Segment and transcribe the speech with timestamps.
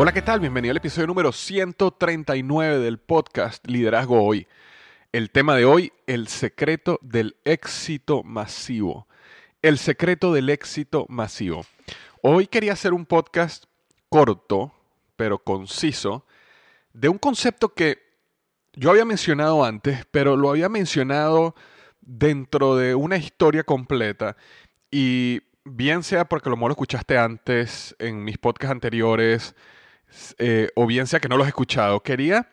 [0.00, 0.38] Hola, ¿qué tal?
[0.38, 4.46] Bienvenido al episodio número 139 del podcast Liderazgo Hoy.
[5.10, 9.08] El tema de hoy, el secreto del éxito masivo.
[9.60, 11.66] El secreto del éxito masivo.
[12.22, 13.64] Hoy quería hacer un podcast
[14.08, 14.72] corto,
[15.16, 16.24] pero conciso,
[16.92, 17.98] de un concepto que
[18.74, 21.56] yo había mencionado antes, pero lo había mencionado
[22.02, 24.36] dentro de una historia completa.
[24.92, 29.56] Y bien sea porque lo mejor lo escuchaste antes en mis podcasts anteriores,
[30.38, 32.48] eh, o bien sea que no los he escuchado, quería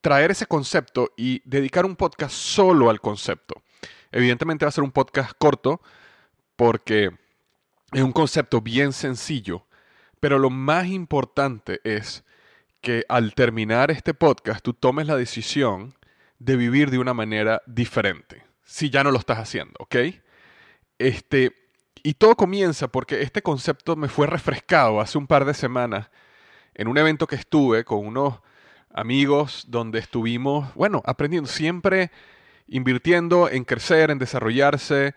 [0.00, 3.62] traer ese concepto y dedicar un podcast solo al concepto.
[4.10, 5.80] Evidentemente va a ser un podcast corto
[6.56, 7.10] porque
[7.92, 9.66] es un concepto bien sencillo,
[10.20, 12.24] pero lo más importante es
[12.80, 15.94] que al terminar este podcast tú tomes la decisión
[16.38, 19.96] de vivir de una manera diferente, si ya no lo estás haciendo, ¿ok?
[20.98, 21.52] Este,
[22.02, 26.10] y todo comienza porque este concepto me fue refrescado hace un par de semanas
[26.74, 28.40] en un evento que estuve con unos
[28.92, 32.10] amigos donde estuvimos, bueno, aprendiendo, siempre
[32.68, 35.14] invirtiendo en crecer, en desarrollarse,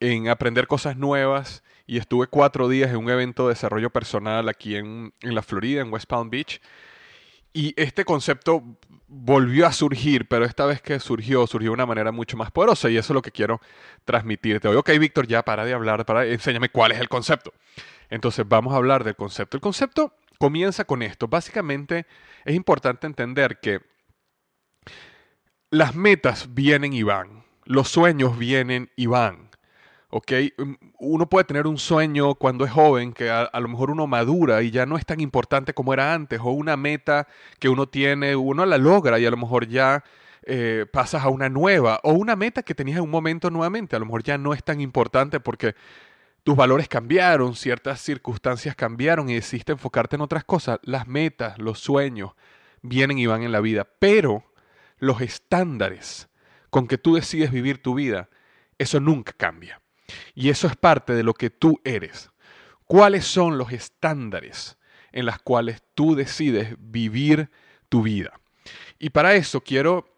[0.00, 1.62] en aprender cosas nuevas.
[1.86, 5.82] Y estuve cuatro días en un evento de desarrollo personal aquí en, en la Florida,
[5.82, 6.60] en West Palm Beach.
[7.52, 8.62] Y este concepto
[9.06, 12.90] volvió a surgir, pero esta vez que surgió, surgió de una manera mucho más poderosa
[12.90, 13.60] y eso es lo que quiero
[14.04, 14.76] transmitirte hoy.
[14.76, 17.52] Ok, Víctor, ya para de hablar, para, enséñame cuál es el concepto.
[18.10, 19.56] Entonces vamos a hablar del concepto.
[19.56, 21.28] El concepto comienza con esto.
[21.28, 22.06] Básicamente
[22.44, 23.80] es importante entender que
[25.70, 29.50] las metas vienen y van, los sueños vienen y van.
[30.14, 30.32] ¿ok?
[30.56, 34.62] Mm, uno puede tener un sueño cuando es joven que a, lo mejor uno madura
[34.62, 37.26] y ya no es tan importante como era antes, o una meta
[37.58, 40.04] que uno tiene, uno la logra y a lo mejor ya
[40.44, 43.98] eh, pasas a una nueva, o una meta que tenías en un momento nuevamente, a
[43.98, 45.74] lo mejor ya no es tan importante porque
[46.44, 51.80] tus valores cambiaron, ciertas circunstancias cambiaron y decidiste enfocarte en otras cosas, las metas, los
[51.80, 52.32] sueños
[52.82, 54.44] vienen y van en la vida, pero
[54.98, 56.28] los estándares
[56.68, 58.28] con que tú decides vivir tu vida,
[58.78, 59.80] eso nunca cambia.
[60.34, 62.30] Y eso es parte de lo que tú eres.
[62.84, 64.76] ¿Cuáles son los estándares
[65.12, 67.50] en los cuales tú decides vivir
[67.88, 68.38] tu vida?
[68.98, 70.14] Y para eso quiero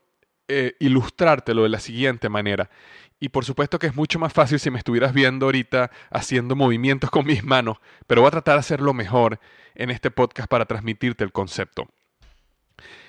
[0.48, 2.68] eh, ilustrártelo de la siguiente manera.
[3.18, 7.10] Y por supuesto que es mucho más fácil si me estuvieras viendo ahorita haciendo movimientos
[7.10, 9.40] con mis manos, pero voy a tratar de hacerlo mejor
[9.74, 11.88] en este podcast para transmitirte el concepto.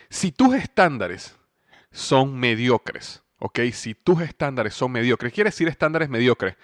[0.10, 1.36] Si tus estándares
[1.92, 3.60] son mediocres, ¿ok?
[3.74, 6.56] Si tus estándares son mediocres, quiere decir estándares mediocres.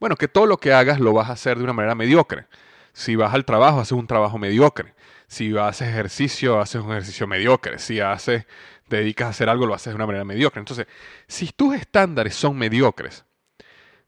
[0.00, 2.46] Bueno, que todo lo que hagas lo vas a hacer de una manera mediocre.
[2.96, 4.94] Si vas al trabajo, haces un trabajo mediocre.
[5.26, 7.78] Si haces ejercicio, haces un ejercicio mediocre.
[7.78, 8.46] Si haces,
[8.88, 10.60] te dedicas a hacer algo, lo haces de una manera mediocre.
[10.60, 10.86] Entonces,
[11.28, 13.26] si tus estándares son mediocres,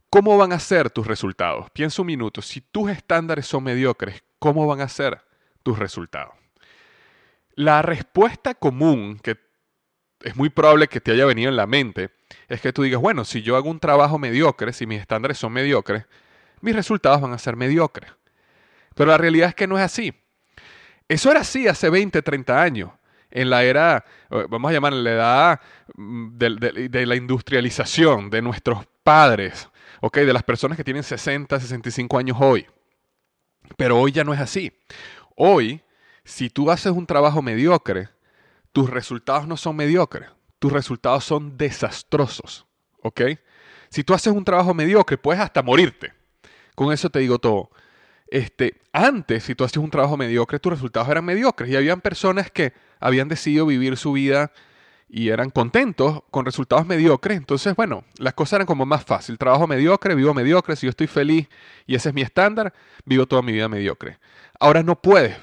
[0.09, 1.69] ¿cómo van a ser tus resultados?
[1.71, 2.41] Piensa un minuto.
[2.41, 5.21] Si tus estándares son mediocres, ¿cómo van a ser
[5.63, 6.33] tus resultados?
[7.57, 9.37] La respuesta común que
[10.23, 12.09] es muy probable que te haya venido en la mente
[12.49, 15.53] es que tú digas, bueno, si yo hago un trabajo mediocre, si mis estándares son
[15.53, 16.07] mediocres,
[16.63, 18.13] mis resultados van a ser mediocres.
[18.99, 20.13] Pero la realidad es que no es así.
[21.07, 22.91] Eso era así hace 20, 30 años,
[23.31, 25.61] en la era, eh, vamos a llamar la edad
[25.95, 29.69] mm, de, la industrialización de nuestros padres,
[30.01, 30.17] ¿ok?
[30.17, 32.67] De las personas que tienen 60, 65 años hoy.
[33.77, 34.77] Pero hoy ya no es así.
[35.37, 35.81] Hoy,
[36.25, 38.09] si tú haces un trabajo mediocre,
[38.73, 40.29] tus resultados no son mediocres,
[40.59, 42.67] tus resultados son desastrosos,
[43.03, 43.21] ¿ok?
[43.91, 46.13] Si tú haces un trabajo mediocre, puedes hasta morirte.
[46.75, 47.71] Con eso te digo todo.
[48.31, 52.51] Este, antes, si tú haces un trabajo mediocre, tus resultados eran mediocres y habían personas
[52.51, 54.53] que habían decidido vivir su vida
[55.09, 57.39] y eran contentos con resultados mediocres.
[57.39, 59.39] Entonces, bueno, las cosas eran como más fácil.
[59.39, 60.77] Trabajo mediocre, vivo mediocre.
[60.77, 61.49] Si yo estoy feliz
[61.87, 64.19] y ese es mi estándar, vivo toda mi vida mediocre.
[64.61, 65.37] Ahora no puedes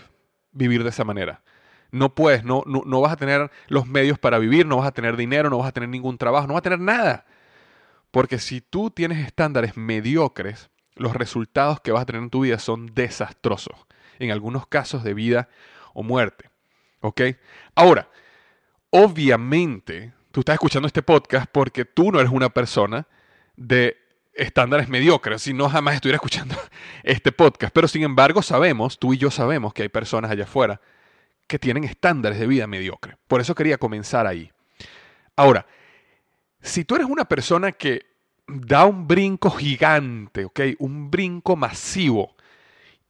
[0.52, 1.42] vivir de esa manera.
[1.92, 5.16] No puedes, no, no, vas a tener los medios para vivir, no vas a tener
[5.16, 7.26] dinero, no vas a tener ningún trabajo, no vas a tener nada.
[8.12, 12.60] Porque si tú tienes estándares mediocres, los resultados que vas a tener en tu vida
[12.60, 13.76] son desastrosos.
[14.20, 15.50] En algunos casos de vida
[15.94, 16.50] o muerte.
[17.02, 17.22] ¿Ok?
[17.76, 18.10] Ahora,
[18.90, 23.08] obviamente, tú estás escuchando este podcast porque tú no eres una persona
[23.56, 23.98] de
[24.34, 26.56] estándares mediocres, si no jamás estuviera escuchando
[27.04, 27.74] este podcast.
[27.74, 30.82] Pero sin embargo, sabemos, tú y yo sabemos que hay personas allá afuera
[31.48, 33.18] que tienen estándares de vida mediocre.
[33.28, 34.52] Por eso quería comenzar ahí.
[35.36, 35.66] Ahora,
[36.62, 38.15] si tú eres una persona que
[38.48, 40.60] da un brinco gigante, ¿ok?
[40.80, 42.36] Un brinco masivo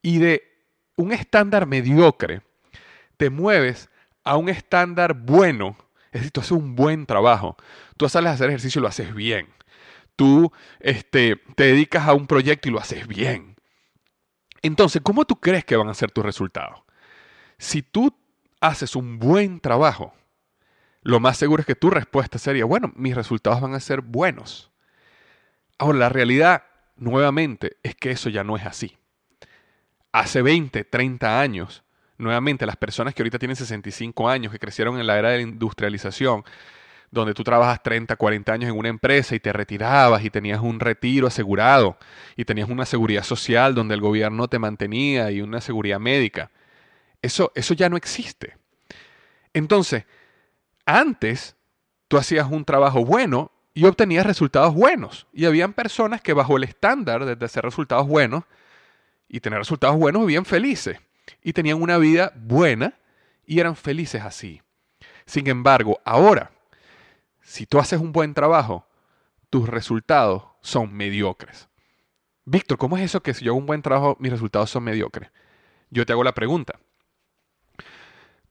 [0.01, 0.43] y de
[0.95, 2.41] un estándar mediocre,
[3.17, 3.89] te mueves
[4.23, 5.77] a un estándar bueno,
[6.11, 7.57] es decir, tú haces un buen trabajo,
[7.97, 9.47] tú sales a hacer ejercicio y lo haces bien,
[10.15, 13.55] tú este, te dedicas a un proyecto y lo haces bien.
[14.61, 16.81] Entonces, ¿cómo tú crees que van a ser tus resultados?
[17.57, 18.17] Si tú
[18.61, 20.13] haces un buen trabajo,
[21.01, 24.71] lo más seguro es que tu respuesta sería, bueno, mis resultados van a ser buenos.
[25.77, 26.63] Ahora, la realidad,
[26.95, 28.97] nuevamente, es que eso ya no es así.
[30.11, 31.83] Hace 20, 30 años,
[32.17, 35.43] nuevamente, las personas que ahorita tienen 65 años, que crecieron en la era de la
[35.43, 36.43] industrialización,
[37.11, 40.79] donde tú trabajas 30, 40 años en una empresa y te retirabas y tenías un
[40.79, 41.97] retiro asegurado
[42.35, 46.51] y tenías una seguridad social donde el gobierno te mantenía y una seguridad médica.
[47.21, 48.57] Eso, eso ya no existe.
[49.53, 50.05] Entonces,
[50.85, 51.55] antes
[52.07, 55.27] tú hacías un trabajo bueno y obtenías resultados buenos.
[55.33, 58.45] Y habían personas que bajo el estándar de hacer resultados buenos
[59.27, 60.97] y tener resultados buenos vivían felices.
[61.43, 62.93] Y tenían una vida buena
[63.45, 64.61] y eran felices así.
[65.25, 66.51] Sin embargo, ahora,
[67.41, 68.87] si tú haces un buen trabajo,
[69.49, 71.67] tus resultados son mediocres.
[72.45, 75.31] Víctor, ¿cómo es eso que si yo hago un buen trabajo, mis resultados son mediocres?
[75.89, 76.79] Yo te hago la pregunta.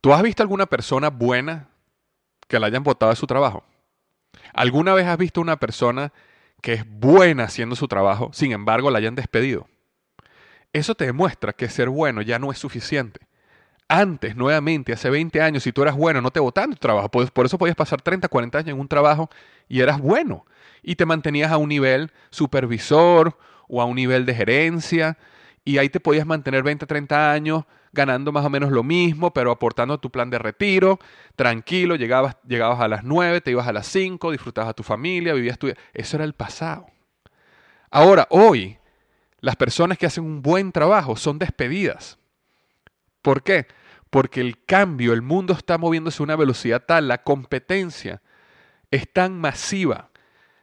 [0.02, 1.68] ¿Tú has visto alguna persona buena
[2.46, 3.64] que la hayan votado de su trabajo?
[4.52, 6.12] ¿Alguna vez has visto una persona
[6.60, 9.68] que es buena haciendo su trabajo, sin embargo la hayan despedido?
[10.72, 13.20] Eso te demuestra que ser bueno ya no es suficiente.
[13.88, 17.10] Antes, nuevamente, hace 20 años, si tú eras bueno, no te votaban tu trabajo.
[17.10, 19.30] Por, por eso podías pasar 30, 40 años en un trabajo
[19.68, 20.46] y eras bueno.
[20.82, 23.38] Y te mantenías a un nivel supervisor
[23.68, 25.18] o a un nivel de gerencia.
[25.64, 27.64] Y ahí te podías mantener 20, 30 años
[27.94, 30.98] ganando más o menos lo mismo, pero aportando tu plan de retiro,
[31.36, 35.32] tranquilo, llegabas, llegabas a las 9, te ibas a las 5, disfrutabas a tu familia,
[35.32, 35.72] vivías tu...
[35.94, 36.86] Eso era el pasado.
[37.90, 38.78] Ahora, hoy,
[39.40, 42.18] las personas que hacen un buen trabajo son despedidas.
[43.22, 43.68] ¿Por qué?
[44.10, 48.20] Porque el cambio, el mundo está moviéndose a una velocidad tal, la competencia
[48.90, 50.10] es tan masiva,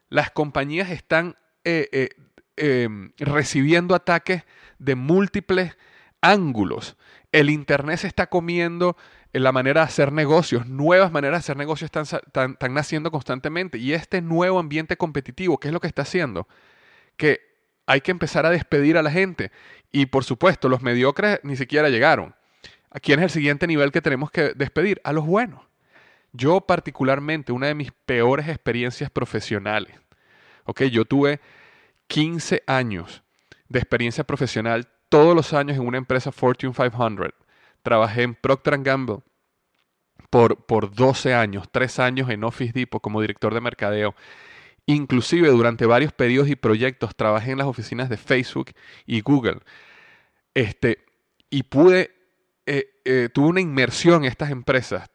[0.10, 2.10] las compañías están eh, eh,
[2.58, 4.44] em, recibiendo ataques
[4.78, 5.78] de múltiples
[6.22, 6.98] ángulos
[7.32, 8.98] el Internet se está comiendo
[9.34, 13.94] en la manera de hacer negocios, nuevas maneras de hacer negocios están, naciendo constantemente y
[13.94, 16.48] este nuevo ambiente competitivo, ¿qué es lo que está haciendo?
[17.16, 17.40] Que
[17.86, 19.52] hay que empezar a despedir a la gente
[19.92, 22.36] y por supuesto los mediocres ni siquiera llegaron.
[22.90, 25.00] ¿A quién es el siguiente nivel que tenemos que despedir?
[25.06, 25.62] A los buenos.
[26.34, 29.96] Yo particularmente, una de mis peores experiencias profesionales,
[30.66, 30.84] ¿ok?
[30.84, 31.40] Yo tuve
[32.08, 33.24] 15 años
[33.70, 37.34] de experiencia profesional todos los años en una empresa Fortune 500.
[37.84, 39.18] Trabajé en Procter Gamble
[40.30, 44.16] por, por 12 años, 3 años en Office Depot como director de mercadeo.
[44.86, 48.72] Inclusive durante varios periodos y proyectos trabajé en las oficinas de Facebook
[49.06, 49.60] y Google.
[50.54, 51.04] Este,
[51.50, 52.12] y pude,
[52.66, 55.10] eh, eh, tuve una inmersión en estas empresas.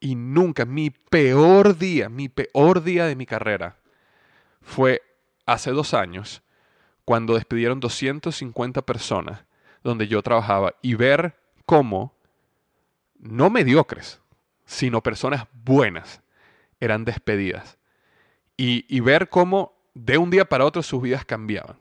[0.00, 3.78] Y nunca, mi peor día, mi peor día de mi carrera
[4.60, 5.00] fue
[5.46, 6.42] hace dos años,
[7.12, 9.44] cuando despidieron 250 personas
[9.84, 12.16] donde yo trabajaba y ver cómo,
[13.18, 14.22] no mediocres,
[14.64, 16.22] sino personas buenas,
[16.80, 17.76] eran despedidas.
[18.56, 21.76] Y, ver cómo de un día para otro sus vidas cambiaban.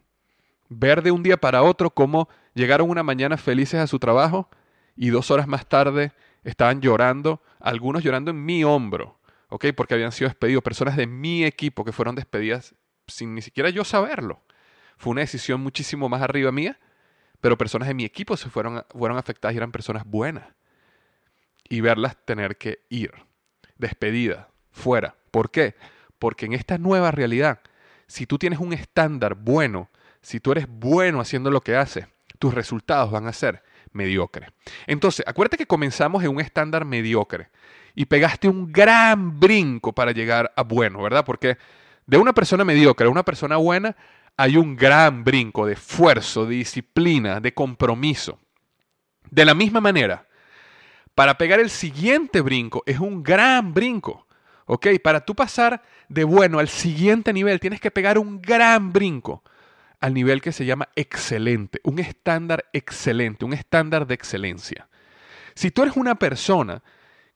[0.68, 4.50] Ver de un día para otro cómo llegaron una mañana felices a su trabajo
[4.98, 6.12] y dos horas más tarde
[6.44, 9.68] estaban llorando, algunos llorando en mi hombro, ¿ok?
[9.78, 12.76] Porque habían sido despedidos, personas de mi equipo que fueron despedidas
[13.08, 14.42] sin ni siquiera yo saberlo.
[15.02, 16.78] Fue una decisión muchísimo más arriba mía,
[17.40, 20.44] pero personas de mi equipo se fueron, fueron afectadas y eran personas buenas.
[21.68, 23.12] Y verlas tener que ir,
[23.80, 25.16] despedidas, fuera.
[25.32, 25.74] ¿Por qué?
[26.20, 27.62] Porque en esta nueva realidad,
[28.06, 29.90] si tú tienes un estándar bueno,
[30.22, 32.06] si tú eres bueno haciendo lo que haces,
[32.38, 34.50] tus resultados van a ser mediocres.
[34.86, 37.50] Entonces, acuérdate que comenzamos en un estándar mediocre
[37.96, 41.26] y pegaste un gran brinco para llegar a bueno, ¿verdad?
[41.26, 41.58] Porque
[42.06, 43.96] de una persona mediocre a una persona buena
[44.38, 48.40] hay un gran brinco de esfuerzo, de disciplina, de compromiso.
[49.30, 50.28] De la misma manera,
[51.16, 54.28] para pegar el siguiente brinco es un gran brinco.
[54.66, 54.88] ¿Ok?
[55.04, 59.44] Para tú pasar de bueno al siguiente nivel tienes que pegar un gran brinco
[60.00, 64.90] al nivel que se llama excelente, un estándar excelente, un estándar de excelencia.
[65.54, 66.82] Si tú eres una persona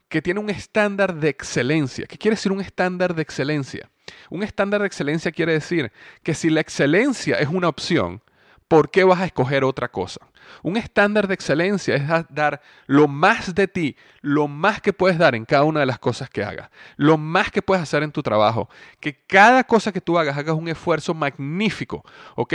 [0.10, 3.90] que tiene un estándar de excelencia, ¿qué quiere decir un estándar de excelencia?
[4.30, 5.92] Un estándar de excelencia quiere decir
[6.24, 8.22] que si la excelencia es una opción,
[8.68, 10.22] ¿por qué vas a escoger otra cosa?
[10.62, 15.36] Un estándar de excelencia es dar lo más de ti, lo más que puedes dar
[15.36, 18.22] en cada una de las cosas que hagas, lo más que puedes hacer en tu
[18.22, 18.70] trabajo,
[19.00, 22.04] que cada cosa que tú hagas hagas un esfuerzo magnífico,
[22.36, 22.54] ¿ok?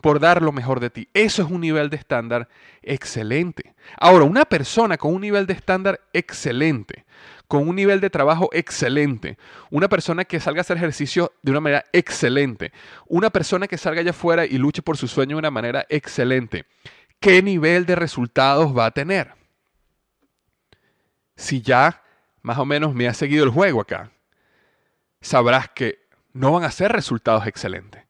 [0.00, 1.08] Por dar lo mejor de ti.
[1.14, 2.48] Eso es un nivel de estándar
[2.82, 3.74] excelente.
[3.98, 7.04] Ahora, una persona con un nivel de estándar excelente
[7.48, 9.38] con un nivel de trabajo excelente,
[9.70, 12.72] una persona que salga a hacer ejercicio de una manera excelente,
[13.06, 16.66] una persona que salga allá afuera y luche por su sueño de una manera excelente,
[17.18, 19.32] ¿qué nivel de resultados va a tener?
[21.36, 22.02] Si ya
[22.42, 24.12] más o menos me has seguido el juego acá,
[25.22, 28.04] sabrás que no van a ser resultados excelentes.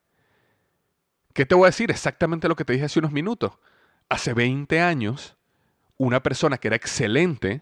[1.33, 1.89] ¿Qué te voy a decir?
[1.89, 3.53] Exactamente lo que te dije hace unos minutos.
[4.09, 5.37] Hace 20 años,
[5.97, 7.61] una persona que era excelente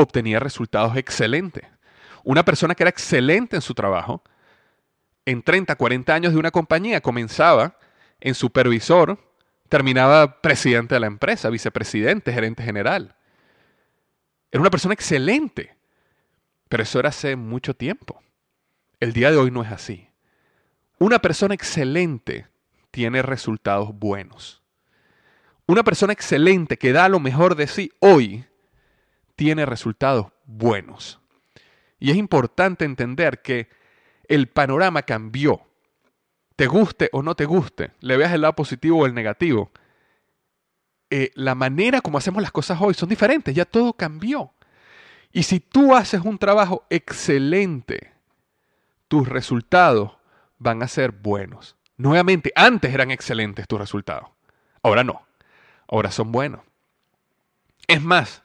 [0.00, 1.64] obtenía resultados excelentes.
[2.24, 4.22] Una persona que era excelente en su trabajo,
[5.24, 7.76] en 30, 40 años de una compañía, comenzaba
[8.20, 9.18] en supervisor,
[9.68, 13.16] terminaba presidente de la empresa, vicepresidente, gerente general.
[14.50, 15.76] Era una persona excelente,
[16.68, 18.22] pero eso era hace mucho tiempo.
[18.98, 20.08] El día de hoy no es así.
[20.98, 22.48] Una persona excelente
[22.90, 24.62] tiene resultados buenos.
[25.66, 28.44] Una persona excelente que da lo mejor de sí hoy
[29.40, 31.18] tiene resultados buenos.
[31.98, 33.70] Y es importante entender que
[34.28, 35.62] el panorama cambió.
[36.56, 39.70] Te guste o no te guste, le veas el lado positivo o el negativo.
[41.08, 44.52] Eh, la manera como hacemos las cosas hoy son diferentes, ya todo cambió.
[45.32, 48.12] Y si tú haces un trabajo excelente,
[49.08, 50.18] tus resultados
[50.58, 51.76] van a ser buenos.
[51.96, 54.28] Nuevamente, antes eran excelentes tus resultados.
[54.82, 55.26] Ahora no.
[55.88, 56.60] Ahora son buenos.
[57.86, 58.42] Es más,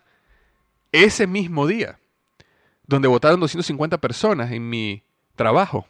[1.03, 1.99] ese mismo día,
[2.87, 5.03] donde votaron 250 personas en mi
[5.35, 5.85] trabajo,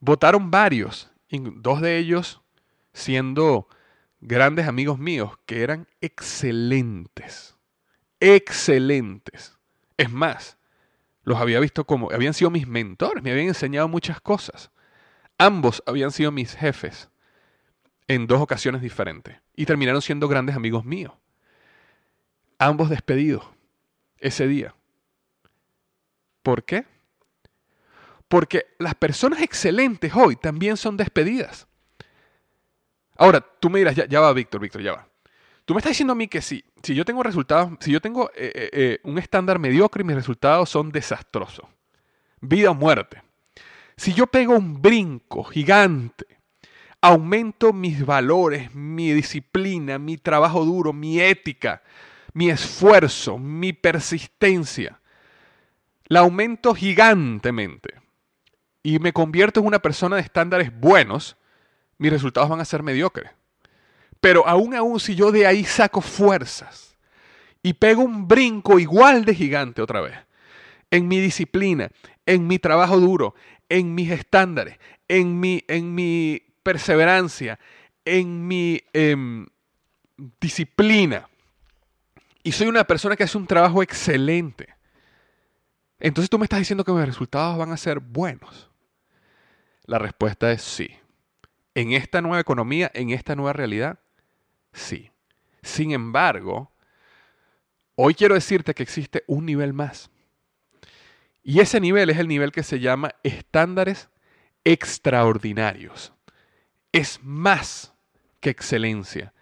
[0.00, 2.40] votaron varios, dos de ellos
[2.94, 3.68] siendo
[4.20, 7.54] grandes amigos míos, que eran excelentes,
[8.20, 9.58] excelentes.
[9.98, 10.56] Es más,
[11.24, 14.70] los había visto como, habían sido mis mentores, me habían enseñado muchas cosas.
[15.36, 17.10] Ambos habían sido mis jefes
[18.08, 21.12] en dos ocasiones diferentes y terminaron siendo grandes amigos míos.
[22.58, 23.55] Ambos despedidos
[24.26, 24.74] ese día.
[26.42, 26.84] ¿Por qué?
[28.28, 31.66] Porque las personas excelentes hoy también son despedidas.
[33.16, 35.08] Ahora, tú me dirás, ya, va, Víctor, Víctor, ya va.
[35.64, 38.30] Tú me estás diciendo a mí que sí, si yo tengo resultados, si yo tengo
[38.36, 41.66] eh, eh, eh, un estándar mediocre y mis resultados son desastrosos,
[42.40, 43.22] vida o muerte.
[43.96, 46.26] Si yo pego un brinco gigante,
[47.00, 51.82] aumento mis valores, mi disciplina, mi trabajo duro, mi ética,
[52.36, 55.00] mi esfuerzo, mi persistencia,
[56.04, 57.94] la aumento gigantemente
[58.82, 61.38] y me convierto en una persona de estándares buenos,
[61.96, 63.30] mis resultados van a ser mediocres.
[64.20, 66.94] Pero aún aún si yo de ahí saco fuerzas
[67.62, 70.18] y pego un brinco igual de gigante otra vez,
[70.90, 71.88] en mi disciplina,
[72.26, 73.34] en mi trabajo duro,
[73.70, 74.78] en mis estándares,
[75.08, 77.58] en mi, en mi perseverancia,
[78.04, 79.46] en mi em,
[80.38, 81.30] disciplina.
[82.46, 84.68] Y soy una persona que hace un trabajo excelente.
[85.98, 88.70] Entonces tú me estás diciendo que mis resultados van a ser buenos.
[89.84, 90.88] La respuesta es sí.
[91.74, 93.98] En esta nueva economía, en esta nueva realidad,
[94.72, 95.10] sí.
[95.60, 96.70] Sin embargo,
[97.96, 100.08] hoy quiero decirte que existe un nivel más.
[101.42, 104.08] Y ese nivel es el nivel que se llama estándares
[104.62, 106.12] extraordinarios.
[106.92, 107.92] Es más
[108.38, 109.34] que excelencia.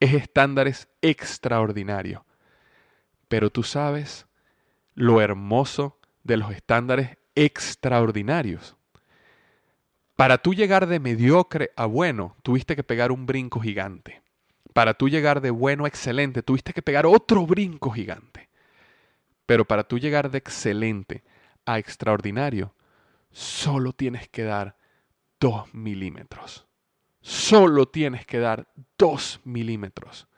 [0.00, 2.22] Es estándares extraordinarios.
[3.28, 4.26] Pero tú sabes
[4.94, 8.76] lo hermoso de los estándares extraordinarios.
[10.16, 14.22] Para tú llegar de mediocre a bueno, tuviste que pegar un brinco gigante.
[14.72, 18.48] Para tú llegar de bueno a excelente, tuviste que pegar otro brinco gigante.
[19.46, 21.22] Pero para tú llegar de excelente
[21.64, 22.74] a extraordinario,
[23.30, 24.76] solo tienes que dar
[25.38, 26.66] dos milímetros.
[27.20, 30.28] Solo tienes que dar dos milímetros.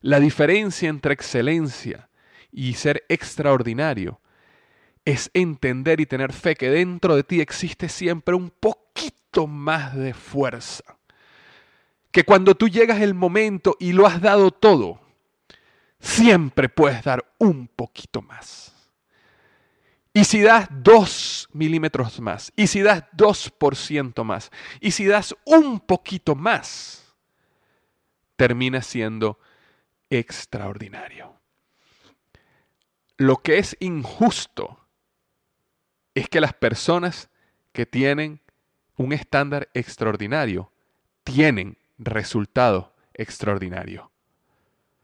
[0.00, 2.10] La diferencia entre excelencia
[2.54, 4.20] y ser extraordinario
[5.04, 10.14] es entender y tener fe que dentro de ti existe siempre un poquito más de
[10.14, 10.84] fuerza.
[12.10, 15.00] Que cuando tú llegas el momento y lo has dado todo,
[15.98, 18.72] siempre puedes dar un poquito más.
[20.14, 25.80] Y si das 2 milímetros más, y si das 2% más, y si das un
[25.80, 27.16] poquito más,
[28.36, 29.40] termina siendo
[30.08, 31.33] extraordinario.
[33.16, 34.78] Lo que es injusto
[36.14, 37.30] es que las personas
[37.72, 38.40] que tienen
[38.96, 40.70] un estándar extraordinario
[41.24, 44.06] tienen resultados extraordinarios.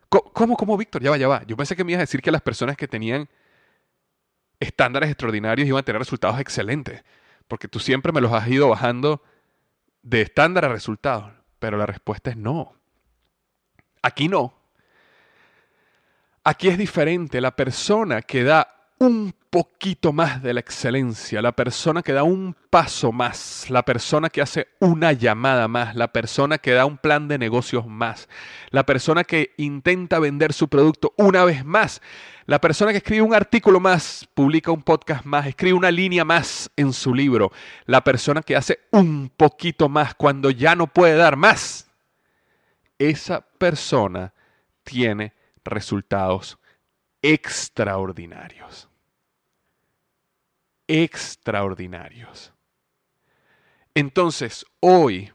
[0.09, 1.03] ¿Cómo, cómo, Víctor?
[1.03, 1.45] Ya va, ya va.
[1.47, 3.29] Yo pensé que me ibas a decir que las personas que tenían
[4.59, 7.05] estándares extraordinarios iban a tener resultados excelentes,
[7.47, 9.23] porque tú siempre me los has ido bajando
[10.03, 12.75] de estándar a resultados, pero la respuesta es no.
[14.03, 14.60] Aquí no.
[16.51, 17.41] Aquí es diferente.
[17.41, 22.57] La persona que da un poquito más de la excelencia, la persona que da un
[22.71, 27.29] paso más, la persona que hace una llamada más, la persona que da un plan
[27.29, 28.29] de negocios más,
[28.71, 32.03] la persona que intenta vender su producto una vez más,
[32.47, 36.69] la persona que escribe un artículo más, publica un podcast más, escribe una línea más
[36.75, 37.53] en su libro,
[37.87, 41.89] la persona que hace un poquito más cuando ya no puede dar más,
[42.99, 44.35] esa persona
[44.83, 46.59] tiene resultados
[47.23, 48.91] extraordinarios
[50.91, 52.53] extraordinarios.
[53.95, 55.33] Entonces, hoy,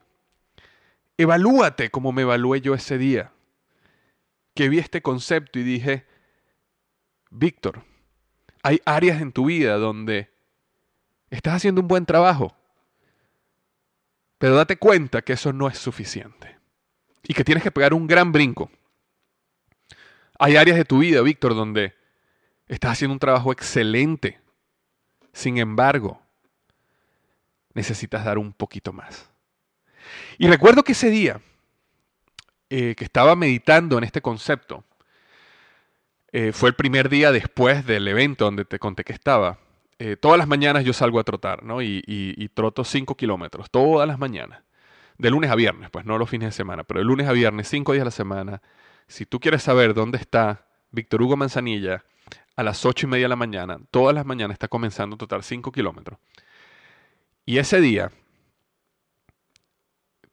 [1.18, 3.32] evalúate como me evalué yo ese día,
[4.54, 6.06] que vi este concepto y dije,
[7.30, 7.84] Víctor,
[8.64, 10.30] hay áreas en tu vida donde
[11.30, 12.54] estás haciendo un buen trabajo,
[14.38, 16.58] pero date cuenta que eso no es suficiente
[17.24, 18.70] y que tienes que pegar un gran brinco.
[20.40, 21.94] Hay áreas de tu vida, Víctor, donde
[22.68, 24.40] estás haciendo un trabajo excelente,
[25.34, 26.22] sin embargo,
[27.74, 29.30] necesitas dar un poquito más.
[30.38, 31.42] Y recuerdo que ese día
[32.70, 34.84] eh, que estaba meditando en este concepto,
[36.32, 39.60] eh, fue el primer día después del evento donde te conté que estaba.
[40.00, 41.82] Eh, todas las mañanas yo salgo a trotar, ¿no?
[41.82, 44.64] Y, troto 5 kilómetros, todas las mañanas.
[45.18, 47.70] De lunes a viernes, pues no los fines de semana, pero de lunes a viernes,
[47.70, 48.62] 5 días a la semana.
[49.08, 52.04] Si tú quieres saber dónde está Víctor Hugo Manzanilla,
[52.56, 55.44] a las ocho y media de la mañana, todas las mañanas está comenzando a trotar
[55.44, 56.20] 5 kilómetros.
[57.46, 58.12] Y ese día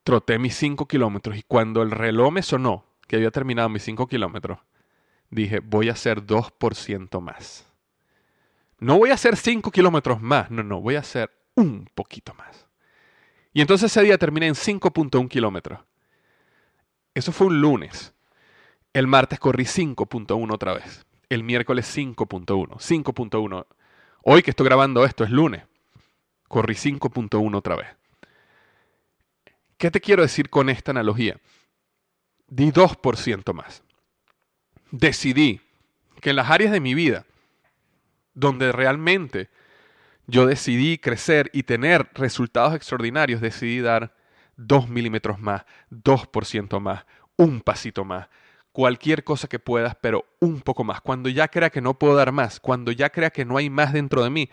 [0.05, 4.07] troté mis 5 kilómetros y cuando el reloj me sonó que había terminado mis 5
[4.07, 4.59] kilómetros,
[5.31, 7.67] dije, voy a hacer 2% más.
[8.79, 12.67] No voy a hacer 5 kilómetros más, no, no, voy a hacer un poquito más.
[13.53, 15.81] Y entonces ese día terminé en 5.1 kilómetros.
[17.15, 18.15] Eso fue un lunes.
[18.93, 22.45] El martes corrí 5.1 otra vez el miércoles 5.1.
[22.47, 23.67] 5.1.
[24.23, 25.65] Hoy que estoy grabando esto es lunes.
[26.47, 27.89] Corrí 5.1 otra vez.
[29.79, 31.39] ¿Qué te quiero decir con esta analogía?
[32.49, 33.83] Di 2% más.
[34.91, 35.61] Decidí
[36.21, 37.25] que en las áreas de mi vida
[38.35, 39.49] donde realmente
[40.27, 44.15] yo decidí crecer y tener resultados extraordinarios, decidí dar
[44.57, 48.29] 2 milímetros más, 2% más, un pasito más,
[48.73, 51.01] cualquier cosa que puedas, pero un poco más.
[51.01, 53.93] Cuando ya crea que no puedo dar más, cuando ya crea que no hay más
[53.93, 54.51] dentro de mí,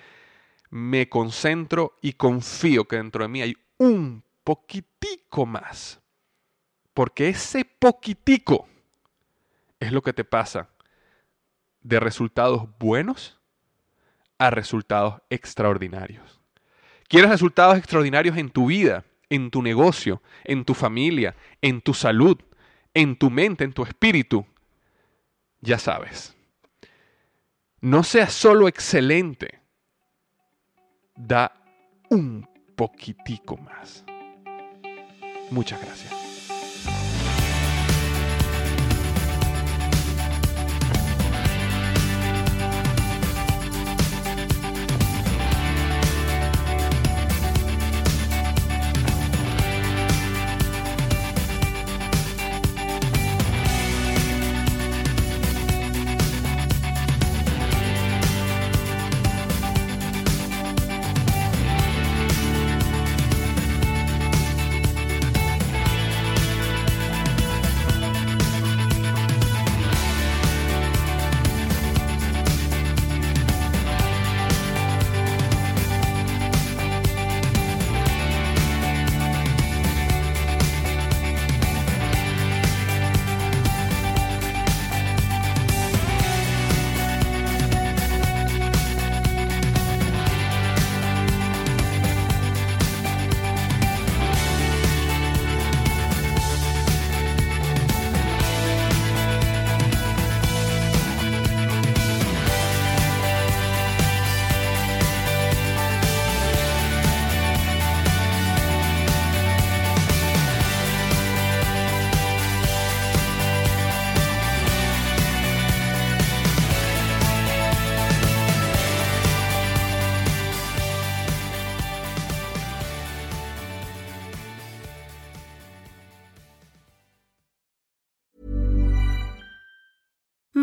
[0.69, 5.99] me concentro y confío que dentro de mí hay un poquitico más.
[6.93, 8.67] Porque ese poquitico
[9.79, 10.69] es lo que te pasa
[11.81, 13.39] de resultados buenos
[14.37, 16.39] a resultados extraordinarios.
[17.07, 22.37] ¿Quieres resultados extraordinarios en tu vida, en tu negocio, en tu familia, en tu salud,
[22.99, 24.45] en tu mente, en tu espíritu?
[25.61, 26.35] Ya sabes.
[27.81, 29.61] No seas solo excelente.
[31.15, 31.53] Da
[32.09, 34.03] un poquitico más.
[35.51, 36.28] Muchas gracias.